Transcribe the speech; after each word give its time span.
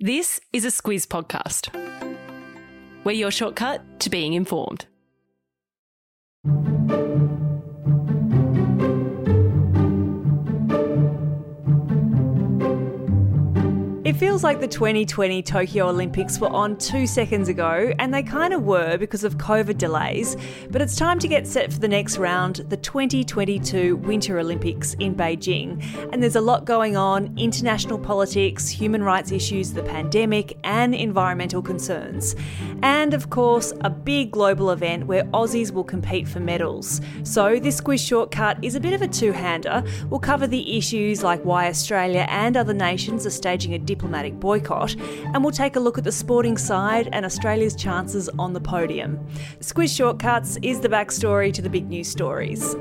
This 0.00 0.40
is 0.52 0.64
a 0.64 0.68
Squiz 0.68 1.08
podcast. 1.08 1.74
We're 3.02 3.10
your 3.10 3.32
shortcut 3.32 3.98
to 3.98 4.10
being 4.10 4.34
informed. 4.34 4.86
Feels 14.18 14.42
like 14.42 14.58
the 14.58 14.66
2020 14.66 15.44
Tokyo 15.44 15.88
Olympics 15.88 16.40
were 16.40 16.48
on 16.48 16.76
two 16.76 17.06
seconds 17.06 17.48
ago, 17.48 17.92
and 18.00 18.12
they 18.12 18.24
kind 18.24 18.52
of 18.52 18.64
were 18.64 18.96
because 18.96 19.22
of 19.22 19.36
COVID 19.36 19.78
delays. 19.78 20.36
But 20.70 20.82
it's 20.82 20.96
time 20.96 21.20
to 21.20 21.28
get 21.28 21.46
set 21.46 21.72
for 21.72 21.78
the 21.78 21.86
next 21.86 22.18
round, 22.18 22.56
the 22.68 22.76
2022 22.76 23.94
Winter 23.94 24.40
Olympics 24.40 24.94
in 24.94 25.14
Beijing. 25.14 25.84
And 26.12 26.20
there's 26.20 26.34
a 26.34 26.40
lot 26.40 26.64
going 26.64 26.96
on 26.96 27.32
international 27.38 27.96
politics, 27.96 28.68
human 28.68 29.04
rights 29.04 29.30
issues, 29.30 29.72
the 29.72 29.84
pandemic, 29.84 30.58
and 30.64 30.96
environmental 30.96 31.62
concerns. 31.62 32.34
And 32.82 33.14
of 33.14 33.30
course, 33.30 33.72
a 33.82 33.90
big 33.90 34.32
global 34.32 34.72
event 34.72 35.06
where 35.06 35.22
Aussies 35.26 35.70
will 35.70 35.84
compete 35.84 36.26
for 36.26 36.40
medals. 36.40 37.00
So, 37.22 37.60
this 37.60 37.80
Squiz 37.80 38.04
shortcut 38.04 38.64
is 38.64 38.74
a 38.74 38.80
bit 38.80 38.94
of 38.94 39.02
a 39.02 39.06
two 39.06 39.30
hander. 39.30 39.84
We'll 40.10 40.18
cover 40.18 40.48
the 40.48 40.76
issues 40.76 41.22
like 41.22 41.44
why 41.44 41.68
Australia 41.68 42.26
and 42.28 42.56
other 42.56 42.74
nations 42.74 43.24
are 43.24 43.30
staging 43.30 43.74
a 43.74 43.78
diplomatic 43.78 44.07
boycott, 44.40 44.94
and 45.34 45.42
we'll 45.42 45.52
take 45.52 45.76
a 45.76 45.80
look 45.80 45.98
at 45.98 46.04
the 46.04 46.12
sporting 46.12 46.56
side 46.56 47.08
and 47.12 47.24
Australia's 47.24 47.74
chances 47.74 48.28
on 48.38 48.52
the 48.52 48.60
podium. 48.60 49.18
Squiz 49.60 49.94
Shortcuts 49.94 50.58
is 50.62 50.80
the 50.80 50.88
backstory 50.88 51.52
to 51.52 51.62
the 51.62 51.70
big 51.70 51.88
news 51.88 52.08
stories. 52.08 52.74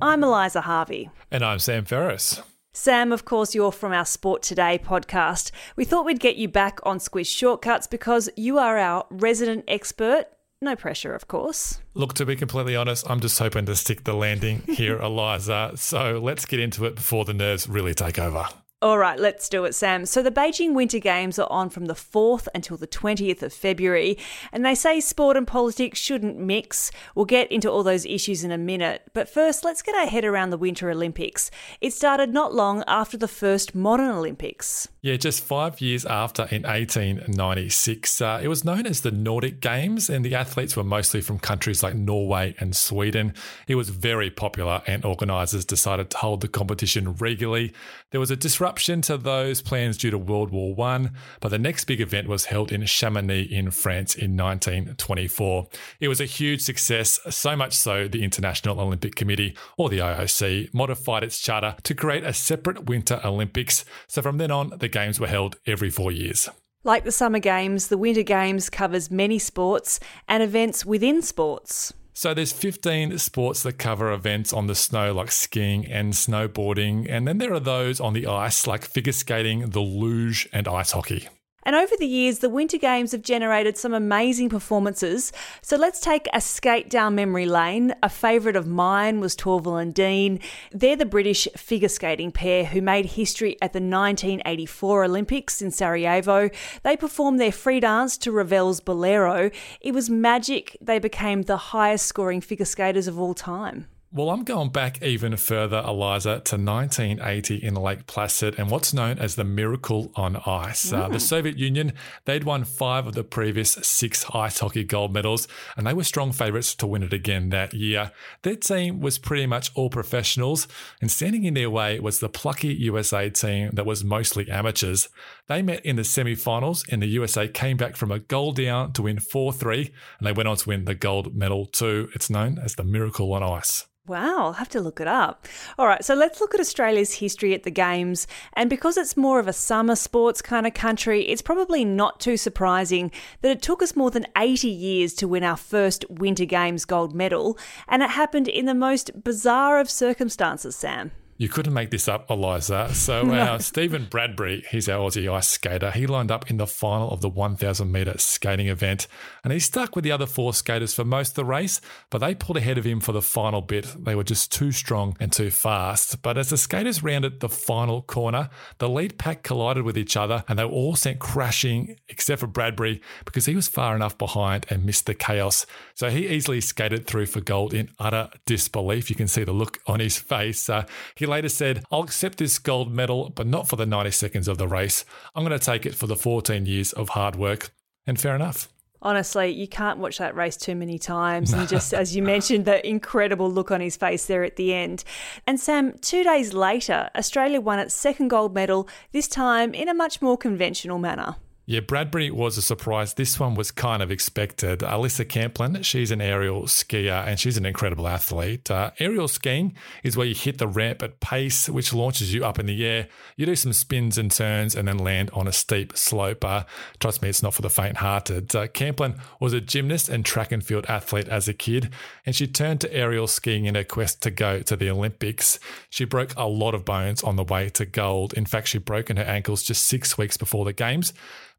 I'm 0.00 0.24
Eliza 0.24 0.62
Harvey. 0.62 1.10
And 1.30 1.44
I'm 1.44 1.58
Sam 1.58 1.84
Ferris. 1.84 2.40
Sam, 2.72 3.12
of 3.12 3.24
course, 3.24 3.54
you're 3.54 3.72
from 3.72 3.92
our 3.92 4.04
Sport 4.04 4.42
Today 4.42 4.80
podcast. 4.82 5.50
We 5.74 5.84
thought 5.84 6.06
we'd 6.06 6.20
get 6.20 6.36
you 6.36 6.48
back 6.48 6.78
on 6.84 6.98
Squiz 6.98 7.26
Shortcuts 7.26 7.86
because 7.86 8.30
you 8.36 8.58
are 8.58 8.78
our 8.78 9.04
resident 9.10 9.64
expert 9.66 10.26
no 10.60 10.76
pressure, 10.76 11.14
of 11.14 11.28
course. 11.28 11.80
Look, 11.94 12.14
to 12.14 12.26
be 12.26 12.36
completely 12.36 12.76
honest, 12.76 13.08
I'm 13.10 13.20
just 13.20 13.38
hoping 13.38 13.66
to 13.66 13.76
stick 13.76 14.04
the 14.04 14.14
landing 14.14 14.62
here, 14.68 14.98
Eliza. 15.02 15.72
So 15.76 16.18
let's 16.18 16.46
get 16.46 16.60
into 16.60 16.84
it 16.84 16.94
before 16.94 17.24
the 17.24 17.34
nerves 17.34 17.68
really 17.68 17.94
take 17.94 18.18
over. 18.18 18.46
All 18.80 18.96
right, 18.96 19.18
let's 19.18 19.48
do 19.48 19.64
it, 19.64 19.74
Sam. 19.74 20.06
So, 20.06 20.22
the 20.22 20.30
Beijing 20.30 20.72
Winter 20.72 21.00
Games 21.00 21.36
are 21.40 21.50
on 21.50 21.68
from 21.68 21.86
the 21.86 21.94
4th 21.94 22.46
until 22.54 22.76
the 22.76 22.86
20th 22.86 23.42
of 23.42 23.52
February, 23.52 24.16
and 24.52 24.64
they 24.64 24.76
say 24.76 25.00
sport 25.00 25.36
and 25.36 25.48
politics 25.48 25.98
shouldn't 25.98 26.38
mix. 26.38 26.92
We'll 27.16 27.24
get 27.24 27.50
into 27.50 27.68
all 27.68 27.82
those 27.82 28.06
issues 28.06 28.44
in 28.44 28.52
a 28.52 28.58
minute, 28.58 29.02
but 29.14 29.28
first, 29.28 29.64
let's 29.64 29.82
get 29.82 29.96
our 29.96 30.06
head 30.06 30.24
around 30.24 30.50
the 30.50 30.56
Winter 30.56 30.92
Olympics. 30.92 31.50
It 31.80 31.92
started 31.92 32.32
not 32.32 32.54
long 32.54 32.84
after 32.86 33.16
the 33.16 33.26
first 33.26 33.74
modern 33.74 34.10
Olympics. 34.10 34.86
Yeah, 35.02 35.16
just 35.16 35.42
five 35.42 35.80
years 35.80 36.06
after 36.06 36.42
in 36.42 36.62
1896. 36.62 38.20
Uh, 38.20 38.40
it 38.40 38.46
was 38.46 38.64
known 38.64 38.86
as 38.86 39.00
the 39.00 39.10
Nordic 39.10 39.60
Games, 39.60 40.08
and 40.08 40.24
the 40.24 40.36
athletes 40.36 40.76
were 40.76 40.84
mostly 40.84 41.20
from 41.20 41.40
countries 41.40 41.82
like 41.82 41.96
Norway 41.96 42.54
and 42.60 42.76
Sweden. 42.76 43.34
It 43.66 43.74
was 43.74 43.88
very 43.88 44.30
popular, 44.30 44.82
and 44.86 45.04
organisers 45.04 45.64
decided 45.64 46.10
to 46.10 46.18
hold 46.18 46.42
the 46.42 46.48
competition 46.48 47.14
regularly. 47.14 47.72
There 48.12 48.20
was 48.20 48.30
a 48.30 48.36
disruption 48.36 48.67
to 48.76 49.16
those 49.16 49.62
plans 49.62 49.96
due 49.96 50.10
to 50.10 50.18
World 50.18 50.50
War 50.50 50.74
One, 50.74 51.12
but 51.40 51.48
the 51.48 51.58
next 51.58 51.84
big 51.84 52.00
event 52.00 52.28
was 52.28 52.46
held 52.46 52.70
in 52.70 52.84
Chamonix 52.86 53.42
in 53.42 53.70
France 53.70 54.14
in 54.14 54.36
1924. 54.36 55.66
It 56.00 56.08
was 56.08 56.20
a 56.20 56.24
huge 56.24 56.60
success, 56.60 57.18
so 57.30 57.56
much 57.56 57.74
so 57.74 58.08
the 58.08 58.22
International 58.22 58.80
Olympic 58.80 59.14
Committee, 59.14 59.56
or 59.76 59.88
the 59.88 59.98
IOC, 59.98 60.72
modified 60.74 61.24
its 61.24 61.38
charter 61.40 61.76
to 61.82 61.94
create 61.94 62.24
a 62.24 62.32
separate 62.32 62.86
Winter 62.86 63.20
Olympics. 63.24 63.84
So 64.06 64.22
from 64.22 64.38
then 64.38 64.50
on, 64.50 64.72
the 64.78 64.88
Games 64.88 65.18
were 65.18 65.26
held 65.26 65.56
every 65.66 65.90
four 65.90 66.12
years. 66.12 66.48
Like 66.84 67.04
the 67.04 67.12
Summer 67.12 67.40
Games, 67.40 67.88
the 67.88 67.98
Winter 67.98 68.22
Games 68.22 68.70
covers 68.70 69.10
many 69.10 69.38
sports 69.38 69.98
and 70.28 70.42
events 70.42 70.86
within 70.86 71.22
sports. 71.22 71.92
So 72.18 72.34
there's 72.34 72.52
15 72.52 73.16
sports 73.18 73.62
that 73.62 73.74
cover 73.74 74.10
events 74.10 74.52
on 74.52 74.66
the 74.66 74.74
snow 74.74 75.14
like 75.14 75.30
skiing 75.30 75.86
and 75.86 76.12
snowboarding, 76.14 77.06
and 77.08 77.28
then 77.28 77.38
there 77.38 77.54
are 77.54 77.60
those 77.60 78.00
on 78.00 78.12
the 78.12 78.26
ice 78.26 78.66
like 78.66 78.84
figure 78.84 79.12
skating, 79.12 79.70
the 79.70 79.78
luge, 79.78 80.48
and 80.52 80.66
ice 80.66 80.90
hockey. 80.90 81.28
And 81.68 81.76
over 81.76 81.94
the 81.98 82.06
years, 82.06 82.38
the 82.38 82.48
Winter 82.48 82.78
Games 82.78 83.12
have 83.12 83.20
generated 83.20 83.76
some 83.76 83.92
amazing 83.92 84.48
performances. 84.48 85.34
So 85.60 85.76
let's 85.76 86.00
take 86.00 86.26
a 86.32 86.40
skate 86.40 86.88
down 86.88 87.14
memory 87.14 87.44
lane. 87.44 87.94
A 88.02 88.08
favourite 88.08 88.56
of 88.56 88.66
mine 88.66 89.20
was 89.20 89.36
Torvill 89.36 89.76
and 89.76 89.92
Dean. 89.92 90.40
They're 90.72 90.96
the 90.96 91.04
British 91.04 91.46
figure 91.58 91.90
skating 91.90 92.32
pair 92.32 92.64
who 92.64 92.80
made 92.80 93.04
history 93.04 93.58
at 93.60 93.74
the 93.74 93.80
1984 93.80 95.04
Olympics 95.04 95.60
in 95.60 95.70
Sarajevo. 95.70 96.48
They 96.84 96.96
performed 96.96 97.38
their 97.38 97.52
free 97.52 97.80
dance 97.80 98.16
to 98.16 98.32
Ravel's 98.32 98.80
Bolero. 98.80 99.50
It 99.82 99.92
was 99.92 100.08
magic. 100.08 100.74
They 100.80 100.98
became 100.98 101.42
the 101.42 101.58
highest 101.58 102.06
scoring 102.06 102.40
figure 102.40 102.64
skaters 102.64 103.08
of 103.08 103.20
all 103.20 103.34
time. 103.34 103.88
Well, 104.10 104.30
I'm 104.30 104.44
going 104.44 104.70
back 104.70 105.02
even 105.02 105.36
further, 105.36 105.82
Eliza, 105.86 106.40
to 106.46 106.56
1980 106.56 107.56
in 107.56 107.74
Lake 107.74 108.06
Placid 108.06 108.58
and 108.58 108.70
what's 108.70 108.94
known 108.94 109.18
as 109.18 109.34
the 109.34 109.44
Miracle 109.44 110.10
on 110.14 110.36
Ice. 110.46 110.90
Uh, 110.90 111.10
the 111.10 111.20
Soviet 111.20 111.58
Union, 111.58 111.92
they'd 112.24 112.44
won 112.44 112.64
five 112.64 113.06
of 113.06 113.12
the 113.12 113.22
previous 113.22 113.72
six 113.72 114.24
ice 114.32 114.60
hockey 114.60 114.82
gold 114.82 115.12
medals, 115.12 115.46
and 115.76 115.86
they 115.86 115.92
were 115.92 116.04
strong 116.04 116.32
favourites 116.32 116.74
to 116.76 116.86
win 116.86 117.02
it 117.02 117.12
again 117.12 117.50
that 117.50 117.74
year. 117.74 118.10
Their 118.44 118.56
team 118.56 119.00
was 119.00 119.18
pretty 119.18 119.44
much 119.44 119.70
all 119.74 119.90
professionals, 119.90 120.68
and 121.02 121.10
standing 121.10 121.44
in 121.44 121.52
their 121.52 121.68
way 121.68 122.00
was 122.00 122.20
the 122.20 122.30
plucky 122.30 122.72
USA 122.72 123.28
team 123.28 123.72
that 123.74 123.84
was 123.84 124.04
mostly 124.04 124.50
amateurs. 124.50 125.10
They 125.48 125.60
met 125.60 125.84
in 125.84 125.96
the 125.96 126.04
semi 126.04 126.34
finals, 126.34 126.82
and 126.90 127.02
the 127.02 127.08
USA 127.08 127.46
came 127.46 127.76
back 127.76 127.94
from 127.94 128.10
a 128.10 128.20
goal 128.20 128.52
down 128.52 128.94
to 128.94 129.02
win 129.02 129.18
4 129.18 129.52
3, 129.52 129.92
and 130.18 130.26
they 130.26 130.32
went 130.32 130.48
on 130.48 130.56
to 130.56 130.68
win 130.70 130.86
the 130.86 130.94
gold 130.94 131.36
medal 131.36 131.66
too. 131.66 132.08
It's 132.14 132.30
known 132.30 132.58
as 132.58 132.74
the 132.74 132.84
Miracle 132.84 133.34
on 133.34 133.42
Ice. 133.42 133.84
Wow, 134.08 134.46
I'll 134.46 134.52
have 134.54 134.70
to 134.70 134.80
look 134.80 135.00
it 135.00 135.06
up. 135.06 135.46
All 135.78 135.86
right, 135.86 136.04
so 136.04 136.14
let's 136.14 136.40
look 136.40 136.54
at 136.54 136.60
Australia's 136.60 137.14
history 137.14 137.54
at 137.54 137.62
the 137.62 137.70
Games. 137.70 138.26
And 138.54 138.70
because 138.70 138.96
it's 138.96 139.16
more 139.16 139.38
of 139.38 139.46
a 139.46 139.52
summer 139.52 139.96
sports 139.96 140.40
kind 140.40 140.66
of 140.66 140.72
country, 140.74 141.28
it's 141.28 141.42
probably 141.42 141.84
not 141.84 142.18
too 142.18 142.36
surprising 142.36 143.10
that 143.42 143.50
it 143.52 143.62
took 143.62 143.82
us 143.82 143.94
more 143.94 144.10
than 144.10 144.26
80 144.36 144.68
years 144.68 145.12
to 145.14 145.28
win 145.28 145.44
our 145.44 145.56
first 145.56 146.04
Winter 146.08 146.46
Games 146.46 146.86
gold 146.86 147.14
medal. 147.14 147.58
And 147.86 148.02
it 148.02 148.10
happened 148.10 148.48
in 148.48 148.64
the 148.64 148.74
most 148.74 149.22
bizarre 149.22 149.78
of 149.78 149.90
circumstances, 149.90 150.74
Sam. 150.74 151.12
You 151.38 151.48
couldn't 151.48 151.72
make 151.72 151.90
this 151.90 152.08
up, 152.08 152.28
Eliza. 152.28 152.92
So, 152.92 153.22
no. 153.26 153.34
uh, 153.34 153.58
Stephen 153.60 154.06
Bradbury, 154.10 154.64
he's 154.70 154.88
our 154.88 155.08
Aussie 155.08 155.32
ice 155.32 155.46
skater. 155.46 155.92
He 155.92 156.04
lined 156.06 156.32
up 156.32 156.50
in 156.50 156.56
the 156.56 156.66
final 156.66 157.10
of 157.10 157.20
the 157.20 157.28
1,000 157.28 157.90
metre 157.90 158.18
skating 158.18 158.66
event 158.66 159.06
and 159.44 159.52
he 159.52 159.60
stuck 159.60 159.94
with 159.94 160.02
the 160.02 160.10
other 160.10 160.26
four 160.26 160.52
skaters 160.52 160.94
for 160.94 161.04
most 161.04 161.30
of 161.30 161.34
the 161.36 161.44
race, 161.44 161.80
but 162.10 162.18
they 162.18 162.34
pulled 162.34 162.56
ahead 162.56 162.76
of 162.76 162.84
him 162.84 162.98
for 162.98 163.12
the 163.12 163.22
final 163.22 163.60
bit. 163.60 163.86
They 164.04 164.16
were 164.16 164.24
just 164.24 164.50
too 164.50 164.72
strong 164.72 165.16
and 165.20 165.32
too 165.32 165.50
fast. 165.50 166.22
But 166.22 166.36
as 166.36 166.50
the 166.50 166.56
skaters 166.56 167.04
rounded 167.04 167.38
the 167.38 167.48
final 167.48 168.02
corner, 168.02 168.50
the 168.78 168.88
lead 168.88 169.16
pack 169.16 169.44
collided 169.44 169.84
with 169.84 169.96
each 169.96 170.16
other 170.16 170.42
and 170.48 170.58
they 170.58 170.64
were 170.64 170.72
all 170.72 170.96
sent 170.96 171.20
crashing, 171.20 171.96
except 172.08 172.40
for 172.40 172.48
Bradbury, 172.48 173.00
because 173.24 173.46
he 173.46 173.54
was 173.54 173.68
far 173.68 173.94
enough 173.94 174.18
behind 174.18 174.66
and 174.70 174.84
missed 174.84 175.06
the 175.06 175.14
chaos. 175.14 175.66
So 175.94 176.10
he 176.10 176.26
easily 176.26 176.60
skated 176.60 177.06
through 177.06 177.26
for 177.26 177.40
gold 177.40 177.74
in 177.74 177.90
utter 178.00 178.28
disbelief. 178.44 179.08
You 179.08 179.14
can 179.14 179.28
see 179.28 179.44
the 179.44 179.52
look 179.52 179.78
on 179.86 180.00
his 180.00 180.18
face. 180.18 180.68
Uh, 180.68 180.84
he 181.14 181.27
later 181.28 181.48
said, 181.48 181.84
I'll 181.90 182.02
accept 182.02 182.38
this 182.38 182.58
gold 182.58 182.92
medal, 182.92 183.30
but 183.30 183.46
not 183.46 183.68
for 183.68 183.76
the 183.76 183.86
90 183.86 184.10
seconds 184.10 184.48
of 184.48 184.58
the 184.58 184.66
race. 184.66 185.04
I'm 185.34 185.44
going 185.44 185.58
to 185.58 185.64
take 185.64 185.86
it 185.86 185.94
for 185.94 186.06
the 186.06 186.16
14 186.16 186.66
years 186.66 186.92
of 186.92 187.10
hard 187.10 187.36
work. 187.36 187.70
And 188.06 188.18
fair 188.18 188.34
enough. 188.34 188.68
Honestly, 189.00 189.50
you 189.50 189.68
can't 189.68 189.98
watch 189.98 190.18
that 190.18 190.34
race 190.34 190.56
too 190.56 190.74
many 190.74 190.98
times. 190.98 191.52
And 191.52 191.68
just 191.76 191.94
as 191.94 192.16
you 192.16 192.22
mentioned, 192.22 192.64
the 192.64 192.84
incredible 192.86 193.50
look 193.50 193.70
on 193.70 193.80
his 193.80 193.96
face 193.96 194.26
there 194.26 194.42
at 194.42 194.56
the 194.56 194.74
end. 194.74 195.04
And 195.46 195.60
Sam, 195.60 195.96
two 196.00 196.24
days 196.24 196.52
later, 196.52 197.10
Australia 197.14 197.60
won 197.60 197.78
its 197.78 197.94
second 197.94 198.28
gold 198.28 198.54
medal, 198.54 198.88
this 199.12 199.28
time 199.28 199.74
in 199.74 199.88
a 199.88 199.94
much 199.94 200.20
more 200.20 200.36
conventional 200.36 200.98
manner. 200.98 201.36
Yeah, 201.70 201.80
Bradbury 201.80 202.30
was 202.30 202.56
a 202.56 202.62
surprise. 202.62 203.12
This 203.12 203.38
one 203.38 203.54
was 203.54 203.70
kind 203.70 204.02
of 204.02 204.10
expected. 204.10 204.78
Alyssa 204.78 205.26
Camplin, 205.26 205.84
she's 205.84 206.10
an 206.10 206.22
aerial 206.22 206.62
skier 206.62 207.26
and 207.26 207.38
she's 207.38 207.58
an 207.58 207.66
incredible 207.66 208.08
athlete. 208.08 208.70
Uh, 208.70 208.92
aerial 208.98 209.28
skiing 209.28 209.74
is 210.02 210.16
where 210.16 210.26
you 210.26 210.34
hit 210.34 210.56
the 210.56 210.66
ramp 210.66 211.02
at 211.02 211.20
pace, 211.20 211.68
which 211.68 211.92
launches 211.92 212.32
you 212.32 212.42
up 212.42 212.58
in 212.58 212.64
the 212.64 212.86
air. 212.86 213.08
You 213.36 213.44
do 213.44 213.54
some 213.54 213.74
spins 213.74 214.16
and 214.16 214.30
turns 214.30 214.74
and 214.74 214.88
then 214.88 214.96
land 214.96 215.28
on 215.34 215.46
a 215.46 215.52
steep 215.52 215.94
slope. 215.94 216.42
Uh, 216.42 216.64
trust 217.00 217.20
me, 217.20 217.28
it's 217.28 217.42
not 217.42 217.52
for 217.52 217.60
the 217.60 217.68
faint 217.68 217.98
hearted. 217.98 218.56
Uh, 218.56 218.68
Camplin 218.68 219.20
was 219.38 219.52
a 219.52 219.60
gymnast 219.60 220.08
and 220.08 220.24
track 220.24 220.50
and 220.52 220.64
field 220.64 220.86
athlete 220.88 221.28
as 221.28 221.48
a 221.48 221.52
kid, 221.52 221.90
and 222.24 222.34
she 222.34 222.46
turned 222.46 222.80
to 222.80 222.94
aerial 222.94 223.26
skiing 223.26 223.66
in 223.66 223.74
her 223.74 223.84
quest 223.84 224.22
to 224.22 224.30
go 224.30 224.60
to 224.60 224.74
the 224.74 224.88
Olympics. 224.88 225.60
She 225.90 226.06
broke 226.06 226.32
a 226.34 226.48
lot 226.48 226.74
of 226.74 226.86
bones 226.86 227.22
on 227.22 227.36
the 227.36 227.44
way 227.44 227.68
to 227.68 227.84
gold. 227.84 228.32
In 228.32 228.46
fact, 228.46 228.68
she'd 228.68 228.86
broken 228.86 229.18
her 229.18 229.24
ankles 229.24 229.62
just 229.62 229.84
six 229.84 230.16
weeks 230.16 230.38
before 230.38 230.64
the 230.64 230.72
Games. 230.72 231.12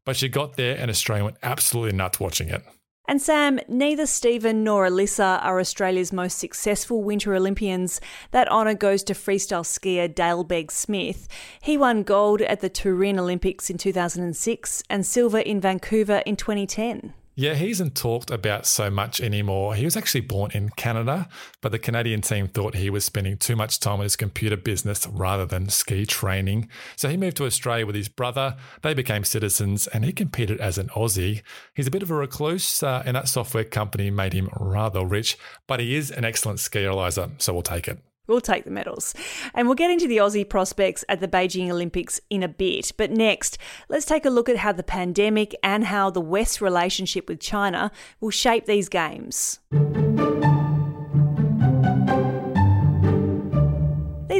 But 0.04 0.16
she 0.16 0.28
got 0.28 0.56
there 0.56 0.76
and 0.78 0.90
Australia 0.90 1.24
went 1.24 1.36
absolutely 1.42 1.96
nuts 1.96 2.20
watching 2.20 2.48
it. 2.48 2.62
And 3.10 3.20
Sam, 3.20 3.58
neither 3.66 4.06
Stephen 4.06 4.62
nor 4.62 4.86
Alyssa 4.86 5.42
are 5.42 5.58
Australia's 5.58 6.12
most 6.12 6.38
successful 6.38 7.02
Winter 7.02 7.34
Olympians. 7.34 8.00
That 8.30 8.48
honour 8.48 8.74
goes 8.74 9.02
to 9.04 9.14
freestyle 9.14 9.64
skier 9.64 10.14
Dale 10.14 10.44
Begg 10.44 10.70
Smith. 10.70 11.26
He 11.60 11.76
won 11.76 12.04
gold 12.04 12.40
at 12.40 12.60
the 12.60 12.68
Turin 12.68 13.18
Olympics 13.18 13.68
in 13.68 13.78
2006 13.78 14.84
and 14.88 15.04
silver 15.04 15.40
in 15.40 15.60
Vancouver 15.60 16.22
in 16.24 16.36
2010. 16.36 17.12
Yeah, 17.40 17.54
he 17.54 17.70
isn't 17.70 17.94
talked 17.94 18.30
about 18.30 18.66
so 18.66 18.90
much 18.90 19.18
anymore. 19.18 19.74
He 19.74 19.86
was 19.86 19.96
actually 19.96 20.20
born 20.20 20.50
in 20.50 20.68
Canada, 20.68 21.26
but 21.62 21.72
the 21.72 21.78
Canadian 21.78 22.20
team 22.20 22.48
thought 22.48 22.74
he 22.74 22.90
was 22.90 23.02
spending 23.02 23.38
too 23.38 23.56
much 23.56 23.80
time 23.80 23.94
on 23.94 24.02
his 24.02 24.14
computer 24.14 24.58
business 24.58 25.06
rather 25.06 25.46
than 25.46 25.70
ski 25.70 26.04
training. 26.04 26.68
So 26.96 27.08
he 27.08 27.16
moved 27.16 27.38
to 27.38 27.46
Australia 27.46 27.86
with 27.86 27.94
his 27.94 28.10
brother. 28.10 28.58
They 28.82 28.92
became 28.92 29.24
citizens 29.24 29.86
and 29.86 30.04
he 30.04 30.12
competed 30.12 30.60
as 30.60 30.76
an 30.76 30.88
Aussie. 30.88 31.40
He's 31.72 31.86
a 31.86 31.90
bit 31.90 32.02
of 32.02 32.10
a 32.10 32.14
recluse, 32.14 32.82
uh, 32.82 33.02
and 33.06 33.16
that 33.16 33.26
software 33.26 33.64
company 33.64 34.10
made 34.10 34.34
him 34.34 34.50
rather 34.60 35.02
rich, 35.02 35.38
but 35.66 35.80
he 35.80 35.96
is 35.96 36.10
an 36.10 36.26
excellent 36.26 36.58
skier, 36.58 36.92
Eliza, 36.92 37.30
so 37.38 37.54
we'll 37.54 37.62
take 37.62 37.88
it. 37.88 38.02
We'll 38.30 38.40
take 38.40 38.62
the 38.62 38.70
medals. 38.70 39.12
And 39.54 39.66
we'll 39.66 39.74
get 39.74 39.90
into 39.90 40.06
the 40.06 40.18
Aussie 40.18 40.48
prospects 40.48 41.04
at 41.08 41.18
the 41.18 41.26
Beijing 41.26 41.68
Olympics 41.68 42.20
in 42.30 42.44
a 42.44 42.48
bit. 42.48 42.92
But 42.96 43.10
next, 43.10 43.58
let's 43.88 44.06
take 44.06 44.24
a 44.24 44.30
look 44.30 44.48
at 44.48 44.58
how 44.58 44.70
the 44.70 44.84
pandemic 44.84 45.52
and 45.64 45.84
how 45.86 46.10
the 46.10 46.20
West's 46.20 46.60
relationship 46.60 47.28
with 47.28 47.40
China 47.40 47.90
will 48.20 48.30
shape 48.30 48.66
these 48.66 48.88
games. 48.88 49.58